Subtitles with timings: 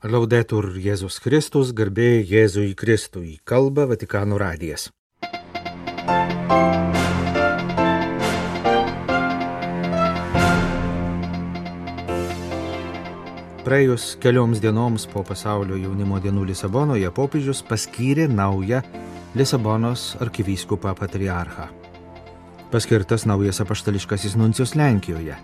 [0.00, 4.86] Laudetur Jėzus Kristus, garbė Jėzui Kristui, kalba Vatikano radijas.
[13.60, 18.80] Praėjus kelioms dienoms po pasaulio jaunimo dienų Lisabonoje popiežius paskyrė naują
[19.36, 21.68] Lisabonos arkivyskupą patriarchą.
[22.72, 25.36] Paskirtas naujas apaštališkasis nuncijus Lenkijoje.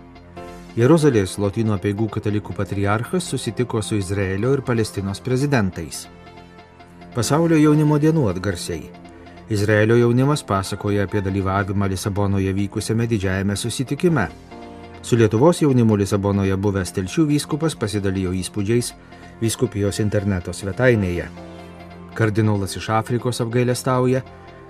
[0.77, 6.03] Jeruzalės Lotynų apieigų katalikų patriarchas susitiko su Izraelio ir Palestinos prezidentais.
[7.15, 8.91] Pasaulio jaunimo dienų atgarsiai.
[9.49, 14.27] Izraelio jaunimas pasakoja apie dalyvavimą Lisabonoje vykusiame didžiajame susitikime.
[15.01, 18.91] Su Lietuvos jaunimu Lisabonoje buvęs telšių vyskupas pasidalijo įspūdžiais
[19.41, 21.25] vyskupijos interneto svetainėje.
[22.13, 24.21] Kardinolas iš Afrikos apgailestauja,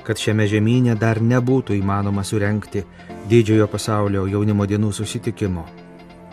[0.08, 2.86] kad šiame žemynė dar nebūtų įmanoma surenkti
[3.28, 5.66] didžiojo pasaulio jaunimo dienų susitikimo.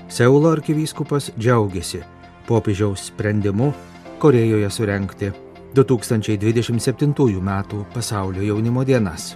[0.09, 2.03] Seulo arkivyskupas džiaugiasi
[2.47, 3.73] popiežiaus sprendimu
[4.19, 5.31] Korejoje surenkti
[5.75, 7.51] 2027 m.
[7.95, 9.35] pasaulio jaunimo dienas.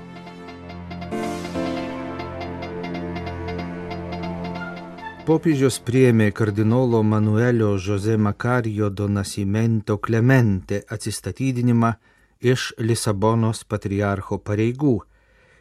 [5.26, 11.92] Popiežius priėmė kardinolo Manuelio Jose Makarijo Donasimento Clemente atsistatydinimą
[12.40, 14.94] iš Lisabonos patriarcho pareigų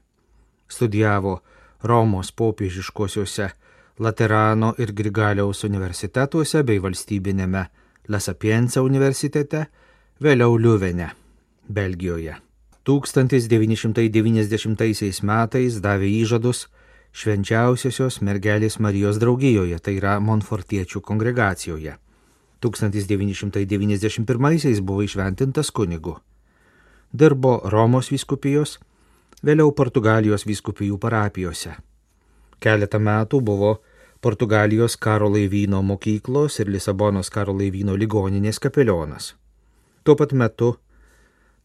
[0.68, 1.42] Studijavo
[1.82, 3.50] Romos popiežiškosiuose
[3.98, 7.66] Laterano ir Grigaliaus universitetuose bei valstybinėme
[8.08, 9.66] La Sapienza universitete,
[10.20, 11.10] vėliau Liuvene,
[11.68, 12.51] Belgijoje.
[12.82, 16.68] 1990 metais davė įžadus
[17.12, 21.96] švenčiausiosios mergelės Marijos draugijoje, tai yra Monfortiečių kongregacijoje.
[22.62, 26.16] 1991 buvo išventintas kunigu.
[27.12, 28.78] Dirbo Romos vyskupijos,
[29.42, 31.74] vėliau Portugalijos vyskupijų parapijose.
[32.62, 33.82] Keletą metų buvo
[34.22, 39.34] Portugalijos karo laivyno mokyklos ir Lisabonos karo laivyno ligoninės kapelionas.
[40.04, 40.76] Tuo pat metu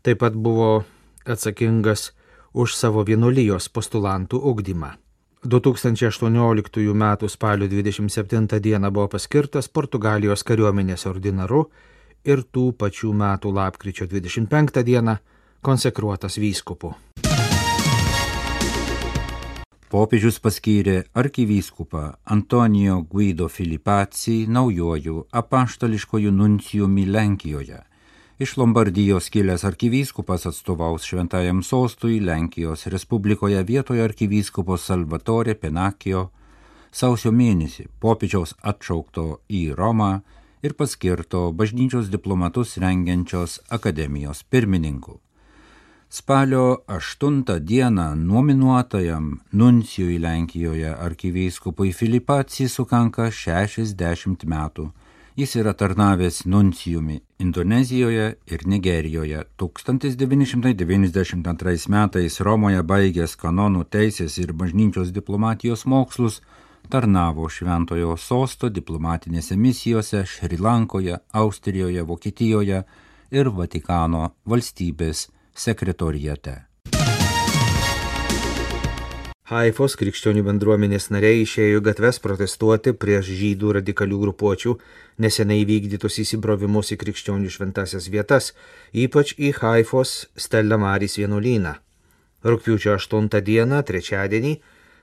[0.01, 0.83] taip pat buvo
[1.27, 2.11] atsakingas
[2.53, 4.95] už savo vienuolijos postulantų ugdymą.
[5.43, 7.03] 2018 m.
[7.29, 8.79] spalio 27 d.
[8.91, 11.67] buvo paskirtas Portugalijos kariuomenės ordinaru
[12.25, 15.17] ir tų pačių metų lapkričio 25 d.
[15.61, 16.95] konsekruotas vyskupu.
[19.87, 27.86] Popiežius paskyrė arkivyskupą Antonijo Guido Filipaci naujojų apaštališkojų nuncijumi Lenkijoje.
[28.39, 36.27] Iš Lombardijos kilęs arkivyskupas atstovaus šventajam sostui Lenkijos Respublikoje vietoje arkivyskupo Salvatore Penakijo
[36.91, 40.11] sausio mėnesį popiežiaus atšaukto į Romą
[40.61, 45.17] ir paskirto bažnyčios diplomatus rengiančios akademijos pirmininku.
[46.09, 54.91] Spalio 8 dieną nominuotajam nuncijui Lenkijoje arkivyskupui Filipacijai sukanka 60 metų.
[55.37, 59.43] Jis yra tarnavęs nuncijumi Indonezijoje ir Nigerijoje.
[59.57, 66.41] 1992 metais Romoje baigęs kanonų teisės ir bažnyčios diplomatijos mokslus,
[66.89, 72.83] tarnavo Šventojo sosto diplomatinėse misijose Šrilankoje, Austrijoje, Vokietijoje
[73.29, 76.65] ir Vatikano valstybės sekretorijate.
[79.47, 84.73] Haifos krikščionių bendruomenės nariai išėjo gatves protestuoti prieš žydų radikalių grupuočių
[85.23, 88.49] nesenai vykdytus įsibrovimus į krikščionių šventasias vietas,
[88.91, 91.77] ypač į Haifos Stella Maris vienuolyną.
[92.43, 94.51] Rūpiučio 8 dieną, trečiadienį,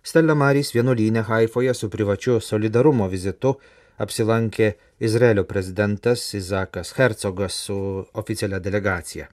[0.04, 3.54] Stella Maris vienuolynė Haifoje su privačiu solidarumo vizitu
[3.96, 7.78] apsilankė Izraelio prezidentas Izakas Hercogas su
[8.12, 9.30] oficialia delegacija.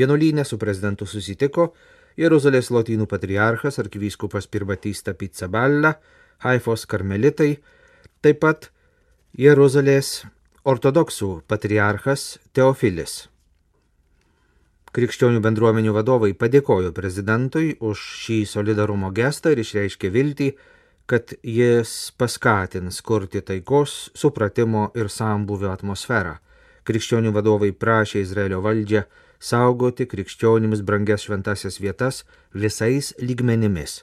[0.00, 1.74] Vienuolynė su prezidentu susitiko
[2.16, 5.98] Jeruzalės lotynų patriarchas arkivyskupas Pirbatista Pizzaballa,
[6.44, 7.58] Haifos karmelitai,
[8.24, 8.70] taip pat
[9.36, 10.22] Jeruzalės
[10.64, 13.26] ortodoksų patriarchas Teofilis.
[14.96, 20.48] Krikščionių bendruomenių vadovai padėkojo prezidentui už šį solidarumo gestą ir išreiškė viltį,
[21.06, 26.38] kad jis paskatins kurti taikos, supratimo ir sambuvio atmosferą.
[26.88, 29.04] Krikščionių vadovai prašė Izraelio valdžią
[29.40, 32.24] saugoti krikščionims brangias šventasias vietas
[32.54, 34.02] visais lygmenimis.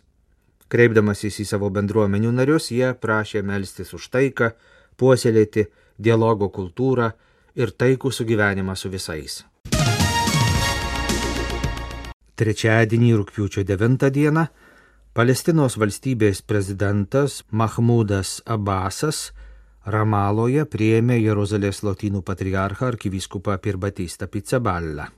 [0.69, 4.53] Kreipdamasis į savo bendruomenių narius, jie prašė melstis už taiką,
[4.97, 7.11] puoselėti dialogo kultūrą
[7.55, 9.43] ir taikų sugyvenimą su visais.
[12.33, 14.47] Trečiadienį rūpiučio 9 dieną
[15.13, 19.27] Palestinos valstybės prezidentas Mahmudas Abbasas
[19.85, 25.11] Ramaloje prieėmė Jeruzalės lotynų patriarchą arkivyskupą Pirbatystą Pizzaballą.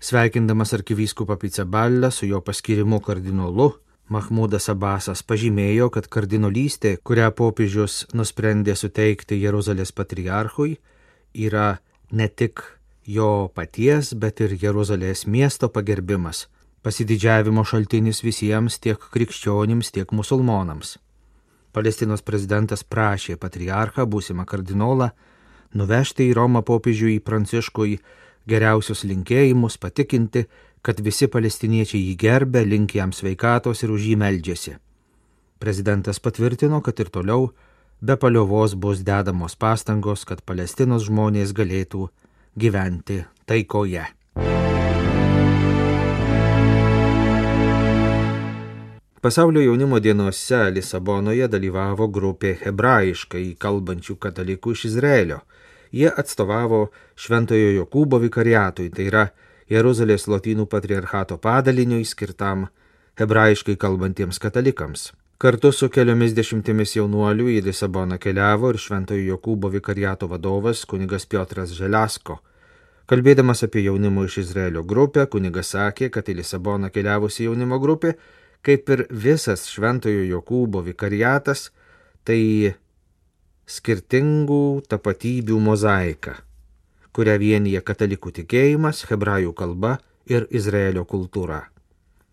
[0.00, 3.72] Sveikindamas arkivyskupą Pizzaballą su jo paskirimu kardinolu,
[4.08, 10.78] Mahmudas Abbasas pažymėjo, kad kardinolystė, kurią popiežius nusprendė suteikti Jeruzalės patriarchui,
[11.34, 11.80] yra
[12.12, 12.62] ne tik
[13.04, 16.46] jo paties, bet ir Jeruzalės miesto pagerbimas,
[16.86, 20.96] pasididžiavimo šaltinis visiems tiek krikščionims, tiek musulmonams.
[21.76, 25.10] Palestinos prezidentas prašė patriarchą, būsimą kardinolą,
[25.76, 27.98] nuvežti į Romą popiežiui Pranciškui
[28.48, 30.46] geriausius linkėjimus, patikinti,
[30.82, 34.76] kad visi palestiniečiai jį gerbė, link jam sveikatos ir už jį meldžiasi.
[35.58, 37.50] Prezidentas patvirtino, kad ir toliau
[38.00, 42.06] be paliovos bus dedamos pastangos, kad Palestinos žmonės galėtų
[42.58, 44.06] gyventi taikoje.
[49.18, 55.40] Pasaulio jaunimo dienose Lisabonoje dalyvavo grupė hebrajiškai kalbančių katalikų iš Izraelio.
[55.92, 59.28] Jie atstovavo Šventojo Jokūbo vikariatui, tai yra
[59.68, 62.68] Jeruzalės lotynų patriarchato padaliniui skirtam
[63.20, 65.12] hebrajiškai kalbantiems katalikams.
[65.38, 71.70] Kartu su keliomis dešimtimis jaunuolių į Lisaboną keliavo ir Šventojo Jokūbo vikariato vadovas kunigas Piotras
[71.76, 72.40] Želiasko.
[73.08, 78.16] Kalbėdamas apie jaunimo iš Izraelio grupę, kunigas sakė, kad į Lisaboną keliavusi jaunimo grupė,
[78.66, 81.68] kaip ir visas Šventojo Jokūbo vikariatas,
[82.26, 82.74] tai
[83.68, 86.38] skirtingų tapatybių mozaika
[87.18, 89.96] kurią vienyje katalikų tikėjimas, hebrajų kalba
[90.30, 91.64] ir Izraelio kultūra.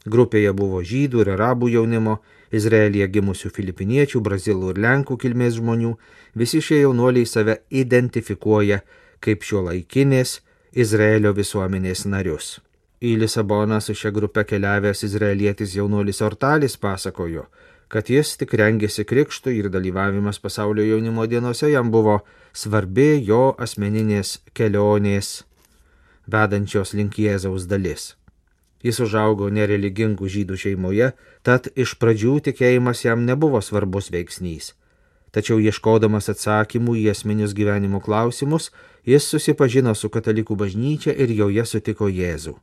[0.05, 2.19] Grupėje buvo žydų ir arabų jaunimo,
[2.53, 5.95] Izraelija gimusių filipiniečių, brazilų ir lenkų kilmės žmonių,
[6.37, 8.83] visi šie jaunuoliai save identifikuoja
[9.25, 10.37] kaip šio laikinės
[10.85, 12.59] Izraelio visuomenės narius.
[13.01, 17.47] Į Lisaboną su šia grupe keliavęs izraelietis jaunuolis Ortalis pasakojo,
[17.87, 22.19] kad jis tik rengėsi krikštui ir dalyvavimas pasaulio jaunimo dienose jam buvo
[22.53, 25.43] svarbi jo asmeninės kelionės
[26.27, 28.15] vedančios link Jėzaus dalis.
[28.85, 31.11] Jis užaugo nereligingų žydų šeimoje,
[31.41, 34.73] tad iš pradžių tikėjimas jam nebuvo svarbus veiksnys.
[35.33, 38.69] Tačiau ieškodamas atsakymų į esminius gyvenimo klausimus,
[39.03, 42.55] jis susipažino su katalikų bažnyčia ir joje sutiko Jėzų.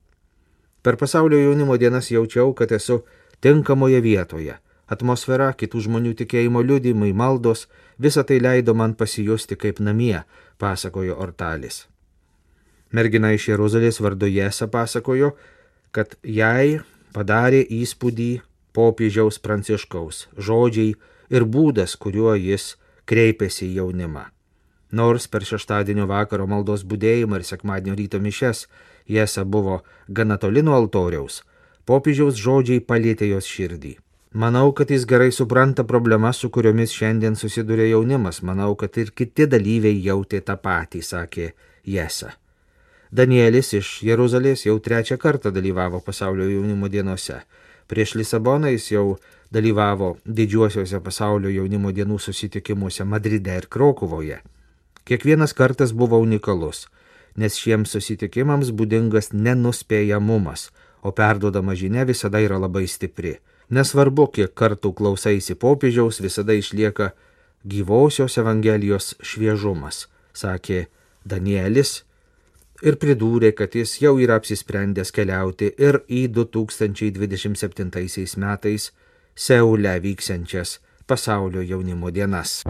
[0.83, 3.03] Per pasaulio jaunimo dienas jaučiau, kad esu
[3.43, 4.57] tinkamoje vietoje
[4.93, 7.67] atmosfera, kitų žmonių tikėjimo liudymai, maldos,
[7.99, 10.23] visa tai leido man pasijusti kaip namie,
[10.61, 11.87] pasakojo Ortalis.
[12.93, 15.33] Mergina iš Jeruzalės vardu Jesa pasakojo,
[15.97, 16.83] kad jai
[17.17, 18.43] padarė įspūdį
[18.77, 20.95] popiežiaus pranciškaus žodžiai
[21.33, 22.77] ir būdas, kuriuo jis
[23.09, 24.29] kreipėsi į jaunimą.
[24.93, 28.67] Nors per šeštadienio vakaro maldos būdėjimą ir sekmadienio ryto mišes
[29.09, 31.41] Jesa buvo gana toli nuo altoriaus,
[31.89, 33.97] popiežiaus žodžiai palėtė jos širdį.
[34.33, 38.41] Manau, kad jis gerai supranta problemas, su kuriomis šiandien susiduria jaunimas.
[38.43, 41.51] Manau, kad ir kiti dalyviai jautė tą patį, sakė
[41.85, 42.31] Jesa.
[43.13, 47.43] Danielis iš Jeruzalės jau trečią kartą dalyvavo pasaulio jaunimo dienose.
[47.93, 49.05] Prieš Lisaboną jis jau
[49.53, 54.41] dalyvavo didžiuosiuose pasaulio jaunimo dienų susitikimuose Madride ir Krokuvoje.
[55.05, 56.87] Kiekvienas kartas buvo unikalus,
[57.37, 60.71] nes šiems susitikimams būdingas nenuspėjamumas,
[61.03, 63.37] o perdodama žinia visada yra labai stipri.
[63.73, 67.15] Nesvarbu, kiek kartų klausaisi popiežiaus, visada išlieka
[67.65, 70.93] gyvosios Evangelijos šviežumas, sakė
[71.25, 72.05] Danielis
[72.85, 78.91] ir pridūrė, kad jis jau yra apsisprendęs keliauti ir į 2027 metais
[79.33, 80.77] Seule vyksiančias
[81.09, 82.61] pasaulio jaunimo dienas.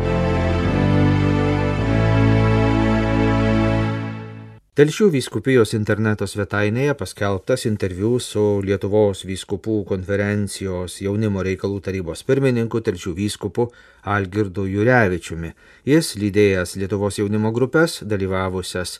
[4.72, 13.12] Telšių vyskupijos interneto svetainėje paskelbtas interviu su Lietuvos vyskupų konferencijos jaunimo reikalų tarybos pirmininku Telšių
[13.18, 13.66] vyskupu
[14.14, 15.50] Algirdu Jurevičiumi.
[15.84, 18.94] Jis lydėjęs Lietuvos jaunimo grupės, dalyvavusias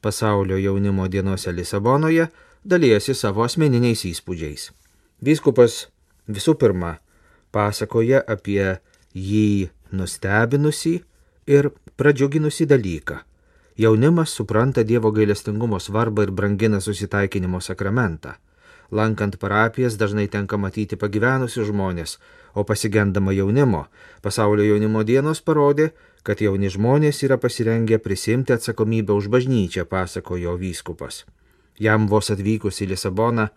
[0.00, 2.30] pasaulio jaunimo dienose Lisabonoje,
[2.64, 4.70] dalyjasi savo asmeniniais įspūdžiais.
[5.20, 5.76] Vyskupas
[6.32, 6.94] visų pirma
[7.52, 8.72] pasakoja apie
[9.12, 10.96] jį nustebinusi
[11.44, 13.20] ir pradžiuginusi dalyką
[13.76, 18.36] Jaunimas supranta Dievo gailestingumo svarbą ir brangina susitaikinimo sakramentą.
[18.90, 22.18] Lankant parapijas dažnai tenka matyti pagyvenusius žmonės,
[22.54, 23.86] o pasigendama jaunimo.
[24.22, 25.90] Pasaulio jaunimo dienos parodė,
[26.22, 31.24] kad jauni žmonės yra pasirengę prisimti atsakomybę už bažnyčią, pasakojo vyskupas.
[31.78, 33.48] Jam vos atvykus į Lisaboną,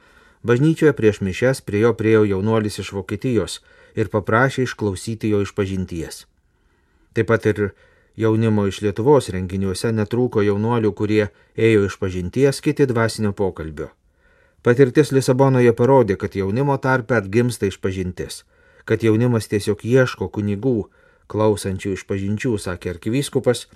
[0.41, 3.59] bažnyčioje prieš mišes prie jo priejo jaunuolis iš Vokietijos
[3.93, 6.25] ir paprašė išklausyti jo išpažinties.
[7.13, 7.69] Taip pat ir
[8.17, 13.91] jaunimo iš Lietuvos renginiuose netrūko jaunuolių, kurie ėjo iš pažinties, kiti dvasinio pokalbio.
[14.65, 18.43] Patirtis Lisabonoje parodė, kad jaunimo tarpe atgimsta išpažintis,
[18.89, 20.89] kad jaunimas tiesiog ieško kunigų,
[21.31, 23.67] klausančių išpažinčių, sakė arkivyskupas,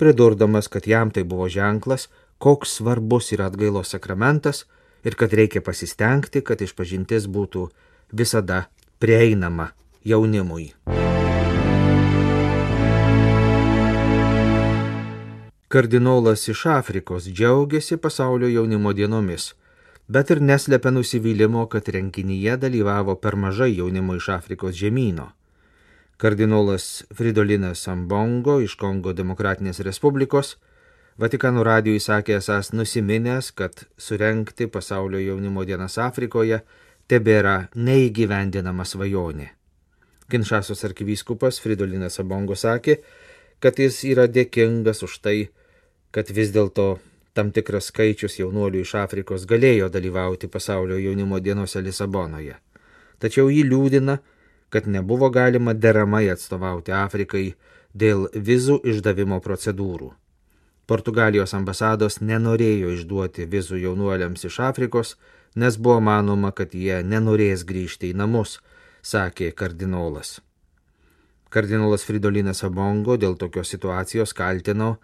[0.00, 2.08] pridurdamas, kad jam tai buvo ženklas,
[2.38, 4.64] koks svarbus yra atgailos sakramentas
[5.04, 7.68] ir kad reikia pasistengti, kad išpažintis būtų
[8.12, 8.66] visada
[8.98, 9.70] prieinama
[10.04, 10.72] jaunimui.
[15.74, 19.48] Kardinolas iš Afrikos džiaugiasi pasaulio jaunimo dienomis,
[20.08, 25.24] bet ir neslepia nusivylimo, kad renginyje dalyvavo per mažai jaunimo iš Afrikos žemynų.
[26.16, 30.52] Kardinolas Fridolinas Ambongo iš Kongo Demokratinės Respublikos
[31.18, 36.60] Vatikano radijui sakė esas nusiminęs, kad surenkti pasaulio jaunimo dienas Afrikoje
[37.10, 39.50] tebėra neįgyvendinama svajonė.
[40.30, 42.96] Kinšasos arkivyskupas Fridolinas Abongo sakė,
[43.58, 45.36] kad jis yra dėkingas už tai,
[46.14, 46.98] kad vis dėlto
[47.34, 52.54] tam tikras skaičius jaunuolių iš Afrikos galėjo dalyvauti pasaulio jaunimo dienose Lisabonoje.
[53.18, 54.20] Tačiau jį liūdina,
[54.70, 57.54] kad nebuvo galima deramai atstovauti Afrikai
[57.94, 60.12] dėl vizų išdavimo procedūrų.
[60.86, 65.14] Portugalijos ambasados nenorėjo išduoti vizų jaunuoliams iš Afrikos,
[65.56, 68.58] nes buvo manoma, kad jie nenorės grįžti į namus,
[69.02, 70.40] sakė kardinolas.
[71.54, 74.96] Kardinolas Fridolinas Abongo dėl tokios situacijos kaltino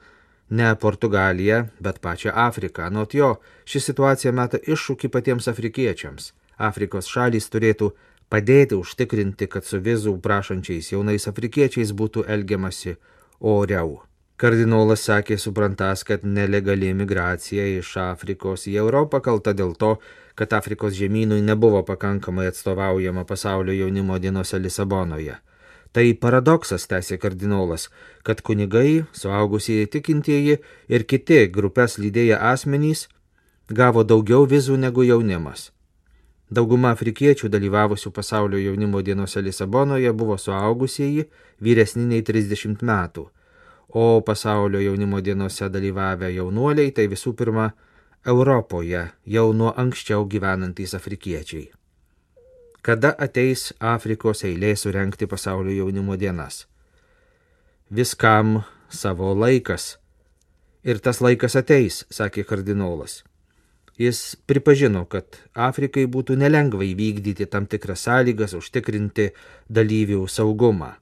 [0.51, 2.83] ne Portugaliją, bet pačią Afriką.
[2.83, 6.33] Anot jo, ši situacija meta iššūkį patiems afrikiečiams.
[6.59, 7.93] Afrikos šalys turėtų
[8.31, 12.97] padėti užtikrinti, kad su vizų prašančiais jaunais afrikiečiais būtų elgiamasi
[13.41, 14.01] oriau.
[14.41, 19.99] Kardinolas sakė suprantas, kad nelegali migracija iš Afrikos į Europą kalta dėl to,
[20.35, 25.37] kad Afrikos žemynui nebuvo pakankamai atstovaujama pasaulio jaunimo dienose Lisabonoje.
[25.91, 27.89] Tai paradoksas, tęsė kardinolas,
[28.23, 30.61] kad kunigai, suaugusieji tikintieji
[30.95, 33.09] ir kiti grupės lydėję asmenys
[33.81, 35.73] gavo daugiau vizų negu jaunimas.
[36.51, 41.27] Dauguma afrikiečių dalyvavusių pasaulio jaunimo dienose Lisabonoje buvo suaugusieji,
[41.59, 43.27] vyresni nei 30 metų,
[43.91, 47.73] o pasaulio jaunimo dienose dalyvavę jaunuoliai tai visų pirma
[48.27, 51.80] Europoje jau nuo anksčiau gyvenantys afrikiečiai
[52.83, 56.67] kada ateis Afrikos eilė surenkti pasaulio jaunimo dienas.
[57.91, 59.97] Viskam savo laikas.
[60.85, 63.21] Ir tas laikas ateis, sakė kardinolas.
[64.01, 69.27] Jis pripažino, kad Afrikai būtų nelengva įvykdyti tam tikras sąlygas, užtikrinti
[69.69, 70.95] dalyvių saugumą.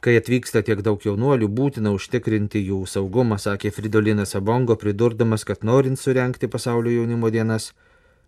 [0.00, 5.98] Kai atvyksta tiek daug jaunuolių, būtina užtikrinti jų saugumą, sakė Fridolinas Abongo, pridurdamas, kad norint
[6.00, 7.72] surenkti pasaulio jaunimo dienas,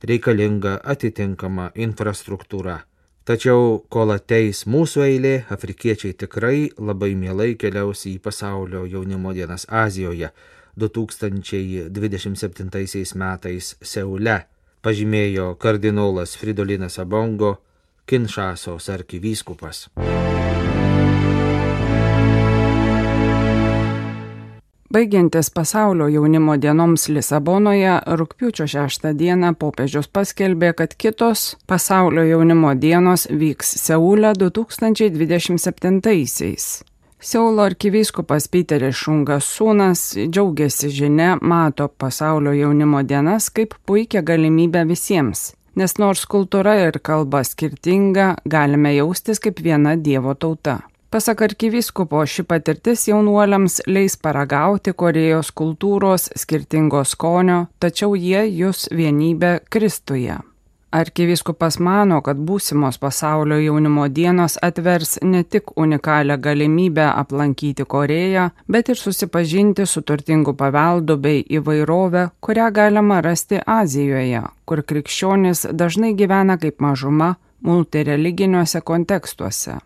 [0.09, 2.81] reikalinga atitinkama infrastruktūra.
[3.23, 10.33] Tačiau, kol ateis mūsų eilė, afrikiečiai tikrai labai mielai keliaus į pasaulio jaunimo dienas Azijoje
[10.75, 14.39] 2027 metais Seule,
[14.83, 17.63] pažymėjo kardinolas Fridolinas Abongo,
[18.11, 19.87] Kinšasos arkivyskupas.
[24.93, 33.25] Baigiantis pasaulio jaunimo dienoms Lisabonoje, rūpiučio 6 dieną popiežius paskelbė, kad kitos pasaulio jaunimo dienos
[33.31, 36.85] vyks Seule 2027-aisiais.
[37.21, 45.57] Seulo arkivyskupas Piteris Šungas Sūnas džiaugiasi žinia, mato pasaulio jaunimo dienas kaip puikia galimybė visiems,
[45.75, 50.92] nes nors kultūra ir kalba skirtinga, galime jaustis kaip viena Dievo tauta.
[51.13, 59.51] Pasak arkivyskupo, ši patirtis jaunuoliams leis paragauti Korejos kultūros skirtingo skonio, tačiau jie jūs vienybę
[59.69, 60.39] Kristuje.
[60.97, 68.89] Arkivyskupas mano, kad būsimos pasaulio jaunimo dienos atvers ne tik unikalią galimybę aplankyti Koreją, bet
[68.89, 76.57] ir susipažinti su turtingu paveldu bei įvairove, kurią galima rasti Azijoje, kur krikščionis dažnai gyvena
[76.57, 79.83] kaip mažuma multireliginiuose kontekstuose.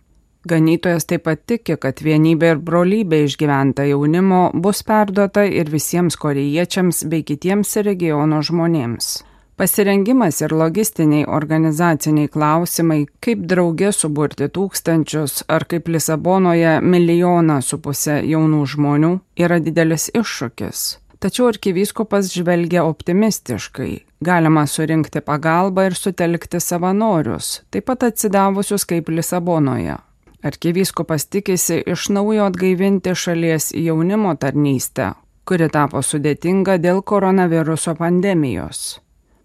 [0.46, 7.04] Ganytojas taip pat tiki, kad vienybė ir brolybė išgyventa jaunimo bus perduota ir visiems korejiečiams
[7.10, 9.16] bei kitiems regiono žmonėms.
[9.56, 18.18] Pasirengimas ir logistiniai organizaciniai klausimai, kaip draugė suburti tūkstančius ar kaip Lisabonoje milijoną su pusę
[18.20, 20.82] jaunų žmonių, yra didelis iššūkis.
[21.24, 23.94] Tačiau arkivyskupas žvelgia optimistiškai.
[24.20, 29.96] Galima surinkti pagalbą ir sutelkti savanorius, taip pat atsidavusius kaip Lisabonoje.
[30.42, 35.10] Arkivyskupas tikisi iš naujo atgaivinti šalies jaunimo tarnystę,
[35.48, 39.00] kuri tapo sudėtinga dėl koronaviruso pandemijos.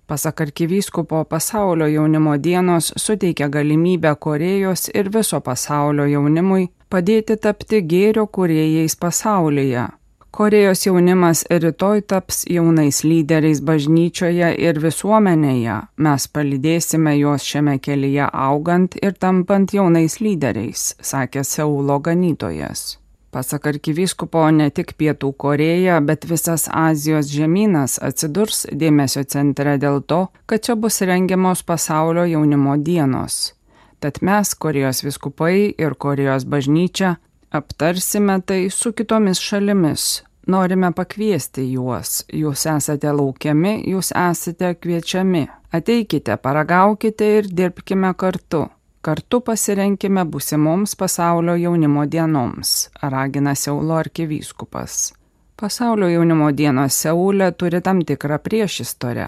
[0.07, 8.27] Pasak arkivyskupo pasaulio jaunimo dienos suteikia galimybę Korejos ir viso pasaulio jaunimui padėti tapti gėrio
[8.27, 9.87] kuriejais pasaulyje
[10.31, 15.73] Korejos jaunimas rytoj taps jaunais lyderiais bažnyčioje ir visuomenėje.
[15.99, 22.85] Mes palydėsime juos šiame kelyje augant ir tampant jaunais lyderiais, sakė Seulo ganytojas.
[23.31, 30.21] Pasak arkivyskupo, ne tik Pietų Koreja, bet visas Azijos žemynas atsidurs dėmesio centre dėl to,
[30.47, 33.51] kad čia bus rengiamos pasaulio jaunimo dienos.
[33.99, 37.17] Tad mes, Korejos viskupai ir Korejos bažnyčia,
[37.51, 40.23] Aptarsime tai su kitomis šalimis.
[40.47, 42.21] Norime pakviesti juos.
[42.33, 45.43] Jūs esate laukiami, jūs esate kviečiami.
[45.75, 48.65] Ateikite, paragaukite ir dirbkime kartu.
[49.01, 55.13] Kartu pasirenkime busimoms pasaulio jaunimo dienoms, ragina Seulo arkivyskupas.
[55.61, 59.27] Pasaulio jaunimo dienos Seulė turi tam tikrą priešistorę.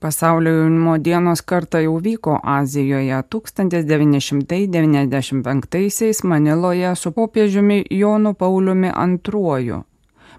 [0.00, 9.72] Pasaulio jaunimo dienos kartą jau vyko Azijoje 1995 Maniloje su popiežiumi Jonu Pauliumi II.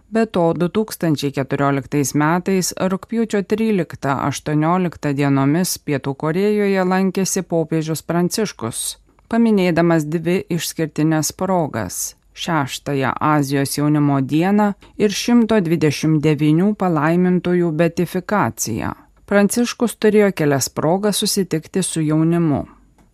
[0.09, 8.97] Be to 2014 metais rūpjūčio 13-18 dienomis Pietų Korejoje lankėsi popiežius Pranciškus,
[9.27, 19.08] paminėdamas dvi išskirtinės progas šeštąją Azijos jaunimo dieną ir 129 palaimintųjų betifikaciją.
[19.29, 22.63] Pranciškus turėjo kelias progas susitikti su jaunimu.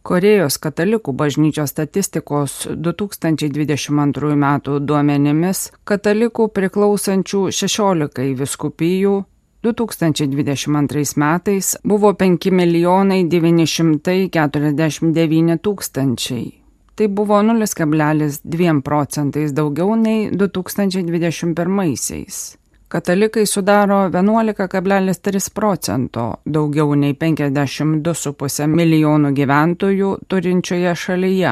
[0.07, 4.45] Korejos katalikų bažnyčios statistikos 2022 m.
[4.88, 9.27] duomenimis katalikų priklausančių 16 viskupijų
[9.67, 16.63] 2022 metais buvo 5 milijonai 949 tūkstančiai.
[16.95, 21.84] Tai buvo 0,2 procentais daugiau nei 2021.
[21.84, 22.55] -aisiais.
[22.95, 31.51] Katalikai sudaro 11,3 procento, daugiau nei 52,5 milijonų gyventojų turinčioje šalyje.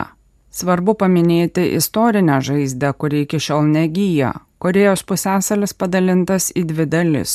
[0.55, 4.29] Svarbu paminėti istorinę žaizdę, kuri iki šiol negyja.
[4.63, 7.33] Korejos pusėsalis padalintas į dvi dalis.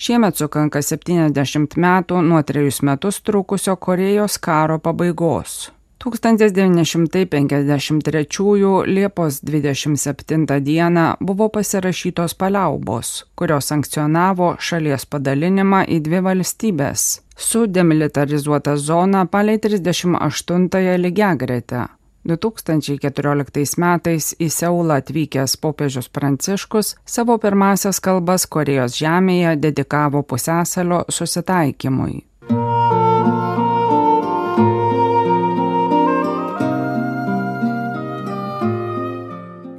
[0.00, 5.66] Šiemet sukanka 70 metų nuo trejus metus trukusio Korejos karo pabaigos.
[6.00, 17.66] 1953 Liepos 27 dieną buvo pasirašytos paliaubos, kurios sankcionavo šalies padalinimą į dvi valstybės su
[17.66, 21.86] demilitarizuota zona palei 38-ąją lygiagretę.
[22.24, 32.29] 2014 metais į Seulą atvykęs popiežius Pranciškus savo pirmasias kalbas Korejos žemėje dedikavo pusęsalio susitaikymui.